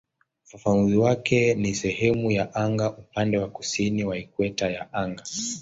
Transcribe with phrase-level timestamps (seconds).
[0.45, 5.23] Ufafanuzi wake ni "sehemu ya anga upande wa kusini wa ikweta ya anga".